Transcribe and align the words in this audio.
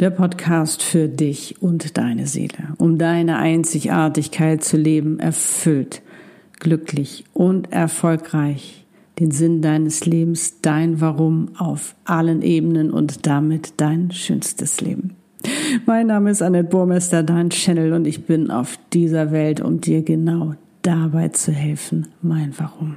Der 0.00 0.08
Podcast 0.08 0.82
für 0.82 1.08
dich 1.08 1.60
und 1.60 1.98
deine 1.98 2.26
Seele, 2.26 2.74
um 2.78 2.96
deine 2.96 3.36
Einzigartigkeit 3.36 4.64
zu 4.64 4.78
leben, 4.78 5.20
erfüllt, 5.20 6.00
glücklich 6.58 7.26
und 7.34 7.70
erfolgreich, 7.70 8.86
den 9.18 9.30
Sinn 9.30 9.60
deines 9.60 10.06
Lebens, 10.06 10.62
dein 10.62 11.02
Warum 11.02 11.50
auf 11.58 11.94
allen 12.06 12.40
Ebenen 12.40 12.90
und 12.90 13.26
damit 13.26 13.74
dein 13.76 14.10
schönstes 14.10 14.80
Leben. 14.80 15.16
Mein 15.84 16.06
Name 16.06 16.30
ist 16.30 16.40
Annette 16.40 16.70
Burmester, 16.70 17.22
dein 17.22 17.50
Channel 17.50 17.92
und 17.92 18.06
ich 18.06 18.24
bin 18.24 18.50
auf 18.50 18.78
dieser 18.94 19.32
Welt, 19.32 19.60
um 19.60 19.82
dir 19.82 20.02
genau 20.02 20.54
dabei 20.80 21.28
zu 21.28 21.52
helfen, 21.52 22.08
mein 22.22 22.54
Warum. 22.56 22.96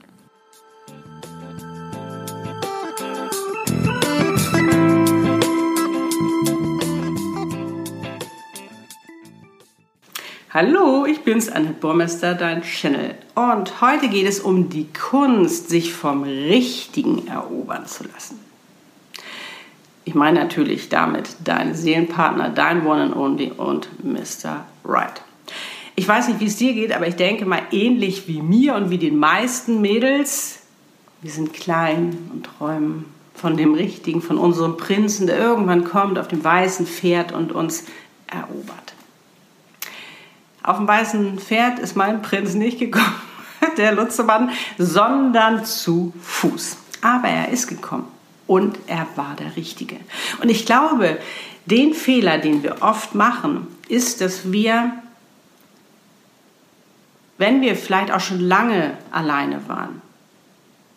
Hallo, 10.53 11.05
ich 11.05 11.21
bin's, 11.21 11.47
Annette 11.47 11.75
Burmester, 11.79 12.33
dein 12.33 12.61
Channel. 12.61 13.15
Und 13.35 13.79
heute 13.79 14.09
geht 14.09 14.27
es 14.27 14.41
um 14.41 14.67
die 14.67 14.87
Kunst, 14.91 15.69
sich 15.69 15.93
vom 15.93 16.23
Richtigen 16.23 17.25
erobern 17.27 17.85
zu 17.85 18.03
lassen. 18.03 18.37
Ich 20.03 20.13
meine 20.13 20.41
natürlich 20.41 20.89
damit 20.89 21.37
deinen 21.45 21.73
Seelenpartner, 21.73 22.49
dein 22.49 22.85
One 22.85 23.01
and 23.01 23.15
Only 23.15 23.53
und 23.55 23.87
Mr. 24.03 24.65
Right. 24.83 25.21
Ich 25.95 26.05
weiß 26.05 26.27
nicht, 26.27 26.41
wie 26.41 26.47
es 26.47 26.57
dir 26.57 26.73
geht, 26.73 26.93
aber 26.93 27.07
ich 27.07 27.15
denke 27.15 27.45
mal 27.45 27.61
ähnlich 27.71 28.27
wie 28.27 28.41
mir 28.41 28.75
und 28.75 28.89
wie 28.89 28.97
den 28.97 29.19
meisten 29.19 29.79
Mädels. 29.79 30.63
Wir 31.21 31.31
sind 31.31 31.53
klein 31.53 32.29
und 32.33 32.49
träumen 32.57 33.05
von 33.35 33.55
dem 33.55 33.73
Richtigen, 33.73 34.21
von 34.21 34.37
unserem 34.37 34.75
Prinzen, 34.75 35.27
der 35.27 35.39
irgendwann 35.39 35.85
kommt 35.85 36.19
auf 36.19 36.27
dem 36.27 36.43
weißen 36.43 36.87
Pferd 36.87 37.31
und 37.31 37.53
uns 37.53 37.85
erobert. 38.27 38.90
Auf 40.63 40.77
dem 40.77 40.87
weißen 40.87 41.39
Pferd 41.39 41.79
ist 41.79 41.95
mein 41.95 42.21
Prinz 42.21 42.53
nicht 42.53 42.79
gekommen, 42.79 43.21
der 43.77 43.93
Lutzemann, 43.93 44.51
sondern 44.77 45.65
zu 45.65 46.13
Fuß. 46.21 46.77
Aber 47.01 47.27
er 47.27 47.49
ist 47.49 47.67
gekommen 47.67 48.07
und 48.47 48.77
er 48.87 49.07
war 49.15 49.35
der 49.35 49.55
Richtige. 49.55 49.97
Und 50.41 50.49
ich 50.49 50.65
glaube, 50.65 51.17
den 51.65 51.93
Fehler, 51.93 52.37
den 52.37 52.63
wir 52.63 52.81
oft 52.81 53.15
machen, 53.15 53.67
ist, 53.87 54.21
dass 54.21 54.51
wir, 54.51 54.93
wenn 57.37 57.61
wir 57.61 57.75
vielleicht 57.75 58.11
auch 58.11 58.19
schon 58.19 58.39
lange 58.39 58.97
alleine 59.11 59.67
waren, 59.67 60.01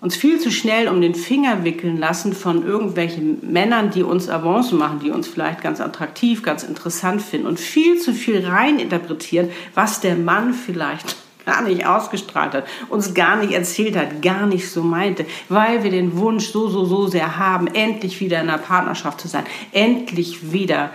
uns 0.04 0.16
viel 0.16 0.38
zu 0.38 0.50
schnell 0.50 0.88
um 0.88 1.00
den 1.00 1.14
Finger 1.14 1.64
wickeln 1.64 1.96
lassen 1.96 2.34
von 2.34 2.62
irgendwelchen 2.62 3.38
Männern, 3.50 3.90
die 3.90 4.02
uns 4.02 4.28
Avancen 4.28 4.76
machen, 4.76 5.00
die 5.00 5.10
uns 5.10 5.26
vielleicht 5.26 5.62
ganz 5.62 5.80
attraktiv, 5.80 6.42
ganz 6.42 6.62
interessant 6.62 7.22
finden 7.22 7.46
und 7.46 7.58
viel 7.58 7.98
zu 7.98 8.12
viel 8.12 8.46
reininterpretieren, 8.46 9.48
was 9.72 10.00
der 10.00 10.16
Mann 10.16 10.52
vielleicht 10.52 11.16
gar 11.46 11.62
nicht 11.62 11.86
ausgestrahlt 11.86 12.52
hat, 12.52 12.66
uns 12.90 13.14
gar 13.14 13.36
nicht 13.36 13.54
erzählt 13.54 13.96
hat, 13.96 14.20
gar 14.20 14.44
nicht 14.44 14.70
so 14.70 14.82
meinte, 14.82 15.24
weil 15.48 15.84
wir 15.84 15.90
den 15.90 16.18
Wunsch 16.18 16.48
so, 16.48 16.68
so, 16.68 16.84
so 16.84 17.06
sehr 17.06 17.38
haben, 17.38 17.66
endlich 17.66 18.20
wieder 18.20 18.42
in 18.42 18.50
einer 18.50 18.58
Partnerschaft 18.58 19.22
zu 19.22 19.28
sein, 19.28 19.44
endlich 19.72 20.52
wieder 20.52 20.90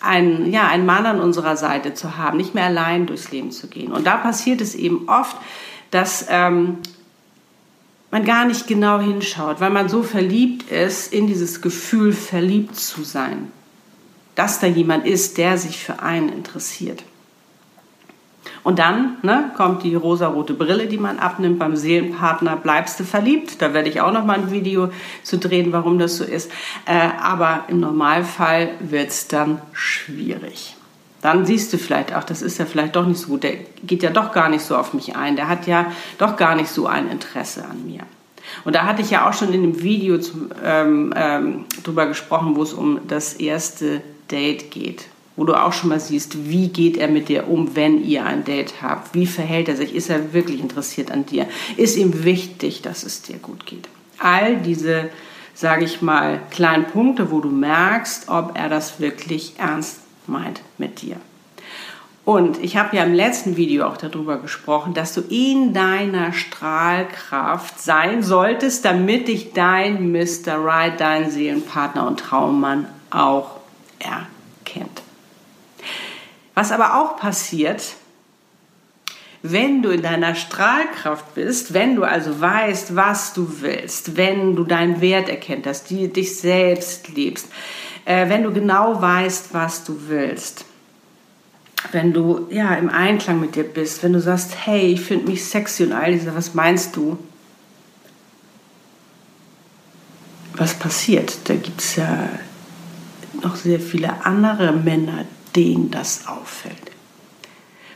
einen, 0.00 0.50
ja, 0.50 0.66
einen 0.66 0.86
Mann 0.86 1.06
an 1.06 1.20
unserer 1.20 1.56
Seite 1.56 1.94
zu 1.94 2.16
haben, 2.16 2.38
nicht 2.38 2.56
mehr 2.56 2.64
allein 2.64 3.06
durchs 3.06 3.30
Leben 3.30 3.52
zu 3.52 3.68
gehen. 3.68 3.92
Und 3.92 4.08
da 4.08 4.16
passiert 4.16 4.60
es 4.60 4.74
eben 4.74 5.08
oft, 5.08 5.36
dass 5.92 6.26
ähm, 6.28 6.78
man 8.10 8.24
gar 8.24 8.44
nicht 8.44 8.66
genau 8.66 8.98
hinschaut, 8.98 9.60
weil 9.60 9.70
man 9.70 9.88
so 9.88 10.02
verliebt 10.02 10.70
ist, 10.70 11.12
in 11.12 11.26
dieses 11.26 11.60
Gefühl 11.60 12.12
verliebt 12.12 12.76
zu 12.76 13.04
sein. 13.04 13.52
Dass 14.34 14.60
da 14.60 14.66
jemand 14.66 15.06
ist, 15.06 15.38
der 15.38 15.58
sich 15.58 15.84
für 15.84 16.02
einen 16.02 16.28
interessiert. 16.28 17.04
Und 18.62 18.78
dann 18.78 19.16
ne, 19.22 19.50
kommt 19.56 19.84
die 19.84 19.94
rosarote 19.94 20.54
Brille, 20.54 20.86
die 20.86 20.98
man 20.98 21.18
abnimmt 21.18 21.58
beim 21.58 21.76
Seelenpartner. 21.76 22.56
Bleibst 22.56 23.00
du 23.00 23.04
verliebt? 23.04 23.62
Da 23.62 23.72
werde 23.74 23.88
ich 23.88 24.00
auch 24.00 24.12
noch 24.12 24.24
mal 24.24 24.38
ein 24.38 24.50
Video 24.50 24.90
zu 25.22 25.38
drehen, 25.38 25.72
warum 25.72 25.98
das 25.98 26.16
so 26.16 26.24
ist. 26.24 26.50
Äh, 26.84 27.08
aber 27.20 27.64
im 27.68 27.80
Normalfall 27.80 28.70
wird 28.80 29.10
es 29.10 29.28
dann 29.28 29.62
schwierig 29.72 30.76
dann 31.22 31.44
siehst 31.44 31.72
du 31.72 31.78
vielleicht 31.78 32.14
auch, 32.14 32.24
das 32.24 32.42
ist 32.42 32.58
ja 32.58 32.64
vielleicht 32.64 32.96
doch 32.96 33.06
nicht 33.06 33.20
so 33.20 33.28
gut, 33.28 33.42
der 33.42 33.56
geht 33.82 34.02
ja 34.02 34.10
doch 34.10 34.32
gar 34.32 34.48
nicht 34.48 34.64
so 34.64 34.76
auf 34.76 34.94
mich 34.94 35.16
ein, 35.16 35.36
der 35.36 35.48
hat 35.48 35.66
ja 35.66 35.92
doch 36.18 36.36
gar 36.36 36.54
nicht 36.54 36.70
so 36.70 36.86
ein 36.86 37.10
Interesse 37.10 37.64
an 37.64 37.86
mir. 37.86 38.00
Und 38.64 38.74
da 38.74 38.84
hatte 38.84 39.02
ich 39.02 39.10
ja 39.10 39.28
auch 39.28 39.34
schon 39.34 39.52
in 39.52 39.62
dem 39.62 39.82
Video 39.82 40.18
zum, 40.18 40.50
ähm, 40.64 41.12
ähm, 41.16 41.64
drüber 41.84 42.06
gesprochen, 42.06 42.56
wo 42.56 42.62
es 42.62 42.72
um 42.72 43.00
das 43.06 43.34
erste 43.34 44.00
Date 44.30 44.70
geht. 44.70 45.06
Wo 45.36 45.44
du 45.44 45.54
auch 45.54 45.72
schon 45.72 45.90
mal 45.90 46.00
siehst, 46.00 46.48
wie 46.50 46.68
geht 46.68 46.96
er 46.96 47.08
mit 47.08 47.28
dir 47.28 47.48
um, 47.48 47.76
wenn 47.76 48.04
ihr 48.04 48.24
ein 48.24 48.44
Date 48.44 48.82
habt? 48.82 49.14
Wie 49.14 49.26
verhält 49.26 49.68
er 49.68 49.76
sich? 49.76 49.94
Ist 49.94 50.10
er 50.10 50.32
wirklich 50.32 50.60
interessiert 50.60 51.10
an 51.10 51.24
dir? 51.26 51.46
Ist 51.76 51.96
ihm 51.96 52.24
wichtig, 52.24 52.82
dass 52.82 53.04
es 53.04 53.22
dir 53.22 53.36
gut 53.36 53.64
geht? 53.66 53.88
All 54.18 54.56
diese, 54.56 55.08
sage 55.54 55.84
ich 55.84 56.02
mal, 56.02 56.40
kleinen 56.50 56.86
Punkte, 56.86 57.30
wo 57.30 57.40
du 57.40 57.48
merkst, 57.48 58.28
ob 58.28 58.58
er 58.58 58.68
das 58.68 59.00
wirklich 59.00 59.54
ernst 59.58 60.00
meint 60.30 60.62
mit 60.78 61.02
dir. 61.02 61.16
Und 62.24 62.62
ich 62.62 62.76
habe 62.76 62.96
ja 62.96 63.02
im 63.02 63.14
letzten 63.14 63.56
Video 63.56 63.86
auch 63.86 63.96
darüber 63.96 64.38
gesprochen, 64.38 64.94
dass 64.94 65.14
du 65.14 65.20
in 65.20 65.72
deiner 65.72 66.32
Strahlkraft 66.32 67.80
sein 67.80 68.22
solltest, 68.22 68.84
damit 68.84 69.26
dich 69.28 69.52
dein 69.52 70.12
Mr. 70.12 70.56
Right, 70.56 71.00
dein 71.00 71.30
Seelenpartner 71.30 72.06
und 72.06 72.20
Traummann 72.20 72.86
auch 73.10 73.56
erkennt. 73.98 75.02
Was 76.54 76.72
aber 76.72 77.00
auch 77.00 77.16
passiert, 77.16 77.82
wenn 79.42 79.82
du 79.82 79.90
in 79.90 80.02
deiner 80.02 80.34
Strahlkraft 80.34 81.34
bist, 81.34 81.72
wenn 81.72 81.96
du 81.96 82.04
also 82.04 82.40
weißt, 82.40 82.94
was 82.94 83.32
du 83.32 83.60
willst, 83.60 84.16
wenn 84.16 84.54
du 84.54 84.64
deinen 84.64 85.00
Wert 85.00 85.28
erkennt 85.28 85.66
hast, 85.66 85.88
die, 85.90 86.08
dich 86.08 86.36
selbst 86.36 87.08
liebst, 87.08 87.48
äh, 88.04 88.28
wenn 88.28 88.42
du 88.42 88.52
genau 88.52 89.00
weißt, 89.00 89.54
was 89.54 89.84
du 89.84 89.96
willst, 90.08 90.66
wenn 91.92 92.12
du 92.12 92.48
ja 92.50 92.74
im 92.74 92.90
Einklang 92.90 93.40
mit 93.40 93.54
dir 93.54 93.64
bist, 93.64 94.02
wenn 94.02 94.12
du 94.12 94.20
sagst, 94.20 94.66
hey, 94.66 94.92
ich 94.92 95.00
finde 95.00 95.30
mich 95.30 95.44
sexy 95.44 95.84
und 95.84 95.92
all 95.92 96.12
diese, 96.12 96.34
was 96.34 96.54
meinst 96.54 96.94
du? 96.96 97.18
Was 100.54 100.74
passiert? 100.74 101.38
Da 101.44 101.54
gibt 101.54 101.80
es 101.80 101.96
ja 101.96 102.28
noch 103.42 103.56
sehr 103.56 103.80
viele 103.80 104.26
andere 104.26 104.72
Männer, 104.72 105.24
denen 105.56 105.90
das 105.90 106.26
auffällt. 106.26 106.89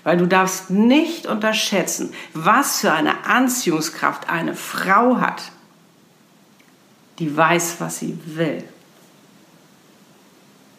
Weil 0.05 0.19
du 0.19 0.27
darfst 0.27 0.71
nicht 0.71 1.27
unterschätzen, 1.27 2.13
was 2.35 2.81
für 2.81 2.93
eine 2.93 3.25
Anziehungskraft 3.25 4.29
eine 4.29 4.55
Frau 4.55 5.19
hat, 5.19 5.51
die 7.19 7.35
weiß, 7.37 7.77
was 7.79 7.99
sie 7.99 8.19
will 8.25 8.63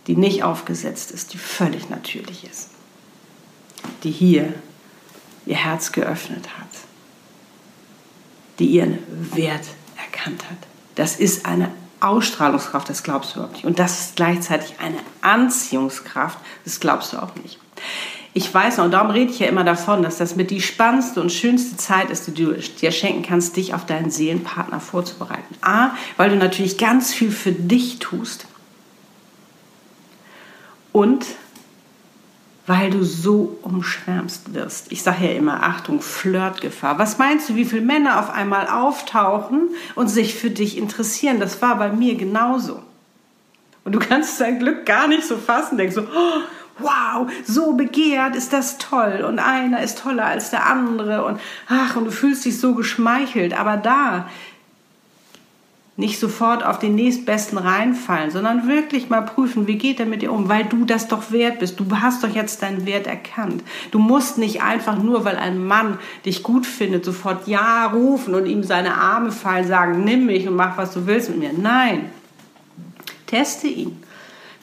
die 0.08 0.16
nicht 0.16 0.44
aufgesetzt 0.44 1.12
ist, 1.12 1.34
die 1.34 1.38
völlig 1.38 1.90
natürlich 1.90 2.44
ist, 2.44 2.70
die 4.04 4.12
hier 4.12 4.54
ihr 5.46 5.56
Herz 5.56 5.92
geöffnet 5.92 6.46
hat, 6.60 6.68
die 8.60 8.68
ihren 8.68 9.00
Wert 9.36 9.66
erkannt 9.98 10.44
hat. 10.50 10.58
Das 10.96 11.18
ist 11.18 11.46
eine 11.46 11.72
Ausstrahlungskraft, 12.00 12.90
das 12.90 13.04
glaubst 13.04 13.32
du 13.32 13.40
überhaupt 13.40 13.56
nicht. 13.56 13.66
Und 13.66 13.80
das 13.80 14.00
ist 14.00 14.16
gleichzeitig 14.16 14.76
eine 14.80 15.00
Anziehungskraft, 15.22 16.38
das 16.64 16.80
glaubst 16.80 17.14
du 17.14 17.18
auch 17.18 17.36
nicht. 17.36 17.60
Ich 18.38 18.54
weiß 18.54 18.78
noch, 18.78 18.86
und 18.86 18.92
darum 18.92 19.12
rede 19.12 19.32
ich 19.32 19.40
ja 19.40 19.48
immer 19.48 19.64
davon, 19.64 20.04
dass 20.04 20.18
das 20.18 20.36
mit 20.36 20.52
die 20.52 20.60
spannendste 20.60 21.22
und 21.22 21.32
schönste 21.32 21.78
Zeit 21.78 22.10
ist, 22.10 22.28
die 22.28 22.34
du 22.34 22.52
dir 22.52 22.92
schenken 22.92 23.24
kannst, 23.24 23.56
dich 23.56 23.74
auf 23.74 23.86
deinen 23.86 24.12
Seelenpartner 24.12 24.82
vorzubereiten. 24.82 25.56
A, 25.62 25.92
weil 26.18 26.32
du 26.32 26.36
natürlich 26.36 26.78
ganz 26.78 27.14
viel 27.14 27.32
für 27.32 27.54
dich 27.54 28.00
tust. 28.00 28.46
Und 30.92 31.26
weil 32.68 32.90
du 32.90 33.06
so 33.06 33.58
umschwärmst 33.62 34.54
wirst. 34.54 34.92
Ich 34.92 35.02
sage 35.02 35.28
ja 35.28 35.32
immer, 35.32 35.64
Achtung, 35.64 36.02
Flirtgefahr. 36.02 37.00
Was 37.00 37.18
meinst 37.18 37.48
du, 37.48 37.56
wie 37.56 37.64
viele 37.64 37.84
Männer 37.84 38.20
auf 38.20 38.30
einmal 38.30 38.68
auftauchen 38.68 39.70
und 39.96 40.10
sich 40.10 40.36
für 40.36 40.50
dich 40.50 40.78
interessieren? 40.78 41.40
Das 41.40 41.62
war 41.62 41.78
bei 41.78 41.88
mir 41.88 42.16
genauso. 42.16 42.82
Und 43.86 43.94
du 43.94 44.00
kannst 44.00 44.42
dein 44.42 44.60
Glück 44.60 44.86
gar 44.86 45.08
nicht 45.08 45.24
so 45.24 45.38
fassen, 45.38 45.78
denkst 45.78 45.96
so, 45.96 46.02
oh, 46.02 46.42
wow, 46.80 47.28
so 47.46 47.74
begehrt, 47.74 48.36
ist 48.36 48.54
das 48.54 48.78
toll 48.78 49.26
und 49.28 49.40
einer 49.40 49.82
ist 49.82 50.00
toller 50.00 50.26
als 50.26 50.50
der 50.50 50.66
andere 50.66 51.26
und 51.26 51.40
ach, 51.68 51.96
und 51.96 52.06
du 52.06 52.12
fühlst 52.12 52.46
dich 52.46 52.60
so 52.60 52.76
geschmeichelt, 52.76 53.58
aber 53.58 53.78
da 53.78 54.28
nicht 55.98 56.20
sofort 56.20 56.66
auf 56.66 56.78
den 56.78 56.96
nächstbesten 56.96 57.58
reinfallen, 57.58 58.30
sondern 58.30 58.68
wirklich 58.68 59.10
mal 59.10 59.22
prüfen, 59.22 59.66
wie 59.66 59.78
geht 59.78 60.02
er 60.02 60.06
mit 60.06 60.22
dir 60.22 60.34
um, 60.34 60.50
weil 60.50 60.66
du 60.66 60.84
das 60.84 61.08
doch 61.08 61.32
wert 61.32 61.60
bist. 61.60 61.80
Du 61.80 61.86
hast 61.92 62.22
doch 62.22 62.36
jetzt 62.36 62.62
deinen 62.62 62.86
Wert 62.86 63.08
erkannt. 63.08 63.64
Du 63.92 64.00
musst 64.00 64.38
nicht 64.38 64.62
einfach 64.62 65.02
nur, 65.02 65.24
weil 65.24 65.38
ein 65.38 65.66
Mann 65.66 65.98
dich 66.26 66.44
gut 66.44 66.66
findet, 66.66 67.06
sofort 67.06 67.48
Ja 67.48 67.86
rufen 67.88 68.36
und 68.36 68.46
ihm 68.46 68.64
seine 68.64 68.96
Arme 68.96 69.32
fallen, 69.32 69.68
sagen, 69.68 70.04
nimm 70.04 70.26
mich 70.26 70.46
und 70.50 70.58
mach, 70.58 70.78
was 70.78 70.94
du 70.94 71.08
willst 71.08 71.30
mit 71.30 71.40
mir. 71.40 71.54
Nein, 71.54 72.10
teste 73.26 73.68
ihn. 73.68 74.04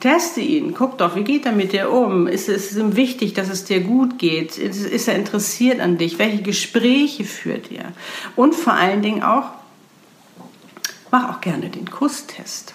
Teste 0.02 0.40
ihn, 0.40 0.74
guck 0.74 0.98
doch, 0.98 1.14
wie 1.14 1.22
geht 1.22 1.46
er 1.46 1.52
mit 1.52 1.72
dir 1.72 1.88
um? 1.88 2.26
Ist 2.26 2.48
es 2.48 2.76
ihm 2.76 2.96
wichtig, 2.96 3.34
dass 3.34 3.48
es 3.48 3.62
dir 3.62 3.78
gut 3.82 4.18
geht? 4.18 4.58
Ist 4.58 5.06
er 5.06 5.14
interessiert 5.14 5.78
an 5.78 5.96
dich? 5.96 6.18
Welche 6.18 6.42
Gespräche 6.42 7.22
führt 7.22 7.70
er? 7.70 7.92
Und 8.34 8.56
vor 8.56 8.72
allen 8.72 9.00
Dingen 9.00 9.22
auch, 9.22 9.50
mach 11.12 11.30
auch 11.30 11.40
gerne 11.40 11.68
den 11.68 11.88
Kusstest. 11.88 12.74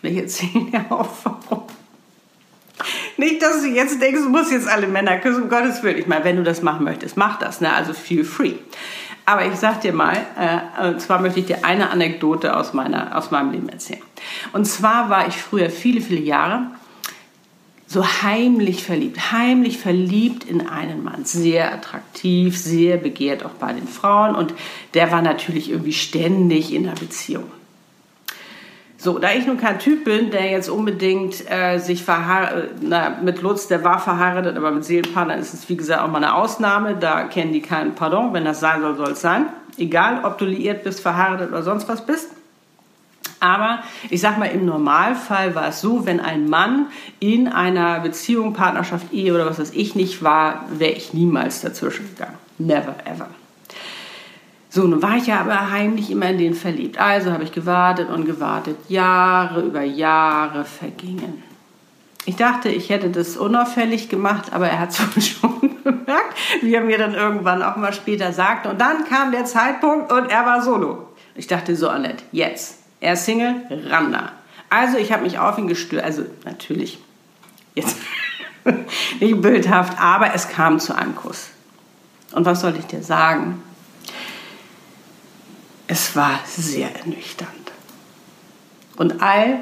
Ich 0.00 0.16
erzähle 0.16 0.70
dir 0.70 0.86
auch 0.88 1.10
warum. 1.24 1.64
Nicht, 3.18 3.42
dass 3.42 3.60
du 3.60 3.68
jetzt 3.68 4.00
denkst, 4.00 4.22
du 4.22 4.30
musst 4.30 4.50
jetzt 4.50 4.68
alle 4.68 4.88
Männer 4.88 5.18
küssen, 5.18 5.42
um 5.42 5.48
Gottes 5.50 5.82
Willen. 5.82 5.98
Ich 5.98 6.06
meine, 6.06 6.24
wenn 6.24 6.36
du 6.36 6.42
das 6.42 6.62
machen 6.62 6.84
möchtest, 6.84 7.18
mach 7.18 7.38
das, 7.38 7.60
ne? 7.60 7.70
also 7.70 7.92
feel 7.92 8.24
free. 8.24 8.54
Aber 9.26 9.44
ich 9.44 9.56
sag 9.56 9.82
dir 9.82 9.92
mal, 9.92 10.16
äh, 10.38 10.88
und 10.88 11.02
zwar 11.02 11.20
möchte 11.20 11.40
ich 11.40 11.46
dir 11.46 11.66
eine 11.66 11.90
Anekdote 11.90 12.56
aus, 12.56 12.72
meiner, 12.72 13.14
aus 13.14 13.30
meinem 13.30 13.52
Leben 13.52 13.68
erzählen. 13.68 14.00
Und 14.52 14.66
zwar 14.66 15.10
war 15.10 15.26
ich 15.28 15.36
früher 15.36 15.70
viele, 15.70 16.00
viele 16.00 16.20
Jahre 16.20 16.66
so 17.86 18.06
heimlich 18.22 18.84
verliebt, 18.84 19.32
heimlich 19.32 19.78
verliebt 19.78 20.44
in 20.44 20.66
einen 20.66 21.04
Mann. 21.04 21.24
Sehr 21.24 21.72
attraktiv, 21.72 22.56
sehr 22.56 22.96
begehrt 22.96 23.44
auch 23.44 23.50
bei 23.50 23.72
den 23.72 23.86
Frauen 23.86 24.34
und 24.34 24.54
der 24.94 25.12
war 25.12 25.20
natürlich 25.20 25.70
irgendwie 25.70 25.92
ständig 25.92 26.72
in 26.72 26.86
einer 26.86 26.98
Beziehung. 26.98 27.50
So, 28.96 29.18
da 29.18 29.32
ich 29.32 29.46
nun 29.46 29.58
kein 29.58 29.80
Typ 29.80 30.04
bin, 30.04 30.30
der 30.30 30.48
jetzt 30.48 30.68
unbedingt 30.68 31.50
äh, 31.50 31.78
sich 31.78 32.04
verheiratet, 32.04 32.76
na, 32.82 33.18
mit 33.20 33.42
Lutz, 33.42 33.66
der 33.66 33.82
war 33.82 33.98
verheiratet, 33.98 34.56
aber 34.56 34.70
mit 34.70 34.84
Seelenpartner 34.84 35.36
ist 35.36 35.52
es 35.52 35.68
wie 35.68 35.76
gesagt 35.76 36.00
auch 36.00 36.08
mal 36.08 36.18
eine 36.18 36.34
Ausnahme. 36.34 36.94
Da 36.94 37.24
kennen 37.24 37.52
die 37.52 37.62
keinen 37.62 37.96
Pardon. 37.96 38.32
Wenn 38.32 38.44
das 38.44 38.60
sein 38.60 38.80
soll, 38.80 38.96
soll 38.96 39.10
es 39.10 39.20
sein. 39.20 39.46
Egal, 39.76 40.24
ob 40.24 40.38
du 40.38 40.44
liiert 40.44 40.84
bist, 40.84 41.00
verheiratet 41.00 41.48
oder 41.48 41.64
sonst 41.64 41.88
was 41.88 42.06
bist. 42.06 42.30
Aber 43.42 43.82
ich 44.08 44.20
sag 44.20 44.38
mal, 44.38 44.46
im 44.46 44.64
Normalfall 44.64 45.56
war 45.56 45.68
es 45.68 45.80
so, 45.80 46.06
wenn 46.06 46.20
ein 46.20 46.48
Mann 46.48 46.86
in 47.18 47.48
einer 47.48 47.98
Beziehung, 47.98 48.52
Partnerschaft, 48.52 49.12
Ehe 49.12 49.34
oder 49.34 49.46
was 49.46 49.58
weiß 49.58 49.72
ich 49.74 49.96
nicht 49.96 50.22
war, 50.22 50.64
wäre 50.70 50.92
ich 50.92 51.12
niemals 51.12 51.60
dazwischen 51.60 52.06
gegangen. 52.14 52.38
Never 52.58 52.94
ever. 53.04 53.28
So, 54.70 54.84
nun 54.84 55.02
war 55.02 55.16
ich 55.16 55.26
ja 55.26 55.40
aber 55.40 55.72
heimlich 55.72 56.12
immer 56.12 56.30
in 56.30 56.38
den 56.38 56.54
verliebt. 56.54 56.98
Also 56.98 57.32
habe 57.32 57.42
ich 57.42 57.50
gewartet 57.50 58.10
und 58.10 58.26
gewartet. 58.26 58.76
Jahre 58.88 59.62
über 59.62 59.82
Jahre 59.82 60.64
vergingen. 60.64 61.42
Ich 62.24 62.36
dachte, 62.36 62.68
ich 62.68 62.90
hätte 62.90 63.10
das 63.10 63.36
unauffällig 63.36 64.08
gemacht, 64.08 64.52
aber 64.52 64.68
er 64.68 64.78
hat 64.78 64.90
es 64.90 65.28
schon 65.28 65.82
bemerkt, 65.82 66.36
wie 66.60 66.74
er 66.74 66.82
mir 66.82 66.96
dann 66.96 67.14
irgendwann 67.14 67.64
auch 67.64 67.74
mal 67.74 67.92
später 67.92 68.32
sagte. 68.32 68.68
Und 68.68 68.80
dann 68.80 69.04
kam 69.04 69.32
der 69.32 69.46
Zeitpunkt 69.46 70.12
und 70.12 70.30
er 70.30 70.46
war 70.46 70.62
solo. 70.62 71.08
Ich 71.34 71.48
dachte 71.48 71.74
so, 71.74 71.88
Annette, 71.88 72.22
jetzt. 72.30 72.81
Er 73.02 73.12
ist 73.12 73.26
Single, 73.26 73.56
ran 73.90 74.16
Also 74.70 74.96
ich 74.96 75.12
habe 75.12 75.22
mich 75.24 75.38
auf 75.38 75.58
ihn 75.58 75.68
gestürzt. 75.68 76.04
Also 76.04 76.24
natürlich, 76.44 76.98
jetzt 77.74 77.98
nicht 79.20 79.42
bildhaft, 79.42 80.00
aber 80.00 80.34
es 80.34 80.48
kam 80.48 80.80
zu 80.80 80.96
einem 80.96 81.14
Kuss. 81.14 81.50
Und 82.32 82.46
was 82.46 82.62
soll 82.62 82.74
ich 82.78 82.86
dir 82.86 83.02
sagen? 83.02 83.62
es 85.92 86.16
war 86.16 86.40
sehr 86.46 86.94
ernüchternd. 86.96 87.50
Und 88.96 89.22
all, 89.22 89.58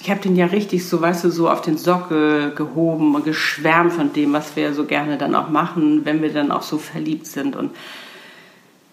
ich 0.00 0.10
habe 0.10 0.20
den 0.20 0.34
ja 0.34 0.46
richtig 0.46 0.88
so, 0.88 1.00
weißt 1.00 1.24
du, 1.24 1.30
so 1.30 1.50
auf 1.50 1.60
den 1.60 1.76
Sockel 1.76 2.54
gehoben 2.54 3.14
und 3.14 3.24
geschwärmt 3.24 3.92
von 3.92 4.14
dem, 4.14 4.32
was 4.32 4.56
wir 4.56 4.72
so 4.72 4.86
gerne 4.86 5.18
dann 5.18 5.34
auch 5.34 5.50
machen, 5.50 6.06
wenn 6.06 6.22
wir 6.22 6.32
dann 6.32 6.50
auch 6.50 6.62
so 6.62 6.78
verliebt 6.78 7.26
sind. 7.26 7.54
Und 7.54 7.74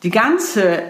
die 0.03 0.09
ganze, 0.09 0.83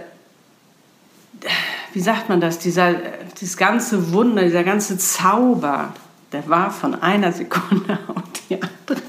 wie 1.94 2.00
sagt 2.00 2.30
man 2.30 2.42
das, 2.42 2.60
dieser, 2.60 2.94
dieses 3.40 3.58
ganze 3.58 4.12
Wunder, 4.14 4.44
dieser 4.44 4.64
ganze 4.64 4.98
Zauber, 4.98 5.94
der 6.32 6.48
war 6.50 6.72
von 6.72 7.02
einer 7.02 7.32
Sekunde 7.32 8.00
auf 8.08 8.24
die 8.50 8.56
andere, 8.56 9.02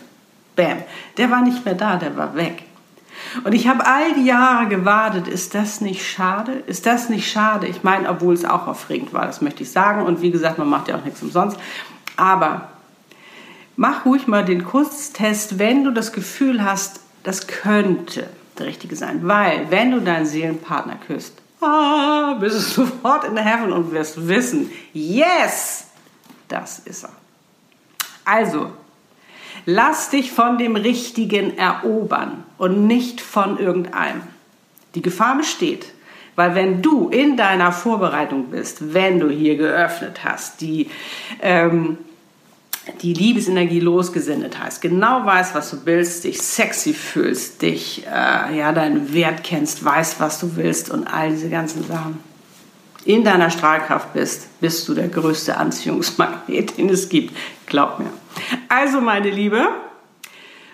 bam, 0.56 0.78
der 1.16 1.30
war 1.30 1.42
nicht 1.42 1.64
mehr 1.64 1.74
da, 1.74 1.96
der 1.96 2.16
war 2.16 2.34
weg. 2.34 2.64
Und 3.44 3.52
ich 3.54 3.66
habe 3.66 3.86
all 3.86 4.14
die 4.14 4.24
Jahre 4.24 4.68
gewartet. 4.68 5.28
Ist 5.28 5.54
das 5.54 5.80
nicht 5.80 6.06
schade? 6.06 6.52
Ist 6.66 6.86
das 6.86 7.08
nicht 7.08 7.30
schade? 7.30 7.66
Ich 7.66 7.82
meine, 7.82 8.08
obwohl 8.08 8.34
es 8.34 8.44
auch 8.44 8.66
aufregend 8.66 9.12
war, 9.12 9.26
das 9.26 9.40
möchte 9.40 9.62
ich 9.62 9.70
sagen. 9.70 10.02
Und 10.02 10.20
wie 10.22 10.30
gesagt, 10.30 10.58
man 10.58 10.68
macht 10.68 10.88
ja 10.88 10.96
auch 10.96 11.04
nichts 11.04 11.22
umsonst. 11.22 11.56
Aber 12.16 12.68
mach 13.76 14.04
ruhig 14.04 14.26
mal 14.26 14.44
den 14.44 14.64
Kusstest, 14.64 15.58
wenn 15.58 15.84
du 15.84 15.92
das 15.92 16.12
Gefühl 16.12 16.64
hast, 16.64 17.00
das 17.22 17.46
könnte 17.46 18.28
der 18.58 18.66
richtige 18.66 18.96
sein. 18.96 19.20
Weil, 19.22 19.70
wenn 19.70 19.90
du 19.92 20.00
deinen 20.00 20.26
Seelenpartner 20.26 20.96
küsst, 21.06 21.41
ah, 21.62 22.36
bist 22.40 22.56
du 22.56 22.84
sofort 22.84 23.24
in 23.24 23.36
Heaven 23.36 23.72
und 23.72 23.92
wirst 23.92 24.26
wissen, 24.28 24.70
yes, 24.92 25.86
das 26.48 26.80
ist 26.80 27.04
er. 27.04 27.12
Also, 28.24 28.72
Lass 29.64 30.10
dich 30.10 30.32
von 30.32 30.58
dem 30.58 30.74
Richtigen 30.74 31.56
erobern 31.56 32.44
und 32.58 32.86
nicht 32.86 33.20
von 33.20 33.58
irgendeinem. 33.58 34.22
Die 34.94 35.02
Gefahr 35.02 35.36
besteht, 35.36 35.92
weil 36.34 36.54
wenn 36.54 36.82
du 36.82 37.08
in 37.08 37.36
deiner 37.36 37.70
Vorbereitung 37.70 38.46
bist, 38.46 38.92
wenn 38.92 39.20
du 39.20 39.28
hier 39.28 39.56
geöffnet 39.56 40.24
hast, 40.24 40.60
die, 40.60 40.90
ähm, 41.40 41.98
die 43.00 43.14
Liebesenergie 43.14 43.80
losgesendet 43.80 44.58
hast, 44.58 44.80
genau 44.80 45.24
weißt, 45.24 45.54
was 45.54 45.70
du 45.70 45.78
willst, 45.84 46.24
dich 46.24 46.40
sexy 46.42 46.92
fühlst, 46.92 47.62
dich, 47.62 48.04
äh, 48.06 48.58
ja, 48.58 48.72
deinen 48.72 49.12
Wert 49.12 49.44
kennst, 49.44 49.84
weißt, 49.84 50.18
was 50.20 50.40
du 50.40 50.56
willst 50.56 50.90
und 50.90 51.06
all 51.06 51.30
diese 51.30 51.48
ganzen 51.48 51.86
Sachen 51.86 52.18
in 53.04 53.24
deiner 53.24 53.50
Strahlkraft 53.50 54.12
bist, 54.12 54.60
bist 54.60 54.88
du 54.88 54.94
der 54.94 55.08
größte 55.08 55.56
Anziehungsmagnet, 55.56 56.78
den 56.78 56.88
es 56.88 57.08
gibt. 57.08 57.36
Glaub 57.66 57.98
mir. 57.98 58.10
Also, 58.68 59.00
meine 59.00 59.30
Liebe, 59.30 59.66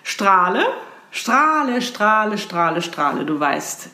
strahle, 0.03 0.65
strahle, 1.11 1.81
strahle, 1.81 2.37
strahle, 2.37 2.81
strahle. 2.81 3.25
Du 3.25 3.39
weißt, 3.39 3.89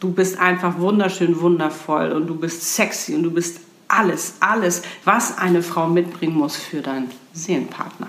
du 0.00 0.12
bist 0.12 0.38
einfach 0.38 0.78
wunderschön, 0.78 1.40
wundervoll 1.40 2.12
und 2.12 2.26
du 2.26 2.34
bist 2.34 2.74
sexy 2.74 3.14
und 3.14 3.22
du 3.22 3.30
bist 3.30 3.60
alles, 3.90 4.34
alles, 4.40 4.82
was 5.04 5.38
eine 5.38 5.62
Frau 5.62 5.88
mitbringen 5.88 6.36
muss 6.36 6.56
für 6.56 6.80
deinen 6.80 7.10
Seelenpartner. 7.32 8.08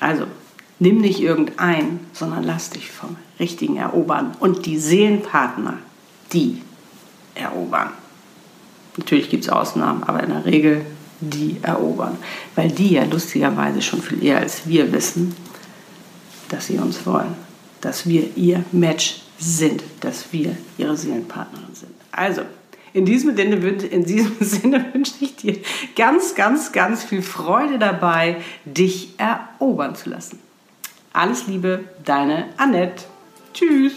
Also, 0.00 0.26
nimm 0.78 0.98
nicht 0.98 1.20
irgendein, 1.20 2.00
sondern 2.12 2.42
lass 2.44 2.70
dich 2.70 2.90
vom 2.90 3.16
Richtigen 3.38 3.76
erobern. 3.76 4.36
Und 4.40 4.66
die 4.66 4.78
Seelenpartner, 4.78 5.78
die 6.32 6.62
erobern. 7.34 7.90
Natürlich 8.96 9.30
gibt 9.30 9.44
es 9.44 9.50
Ausnahmen, 9.50 10.02
aber 10.02 10.22
in 10.22 10.30
der 10.30 10.44
Regel 10.44 10.84
die 11.20 11.58
erobern. 11.62 12.16
Weil 12.54 12.70
die 12.70 12.94
ja 12.94 13.04
lustigerweise 13.04 13.82
schon 13.82 14.02
viel 14.02 14.24
eher 14.24 14.38
als 14.38 14.66
wir 14.66 14.90
wissen, 14.92 15.34
dass 16.48 16.66
sie 16.66 16.78
uns 16.78 17.04
wollen. 17.06 17.34
Dass 17.80 18.06
wir 18.06 18.36
ihr 18.36 18.64
Match 18.72 19.22
sind, 19.38 19.82
dass 20.00 20.32
wir 20.32 20.56
ihre 20.76 20.96
Seelenpartnerin 20.96 21.74
sind. 21.74 21.92
Also, 22.10 22.42
in 22.92 23.04
diesem, 23.04 23.36
Sinne, 23.36 23.56
in 23.56 24.04
diesem 24.04 24.36
Sinne 24.40 24.92
wünsche 24.92 25.14
ich 25.20 25.36
dir 25.36 25.58
ganz, 25.96 26.34
ganz, 26.34 26.72
ganz 26.72 27.04
viel 27.04 27.22
Freude 27.22 27.78
dabei, 27.78 28.36
dich 28.64 29.14
erobern 29.18 29.94
zu 29.94 30.10
lassen. 30.10 30.38
Alles 31.12 31.46
Liebe, 31.46 31.84
deine 32.04 32.46
Annette. 32.56 33.04
Tschüss. 33.52 33.94